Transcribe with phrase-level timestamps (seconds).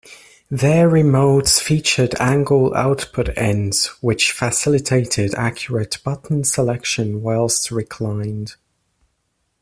[0.49, 8.55] Their remotes featured angled output ends, which facilitated accurate button selection whilst reclined.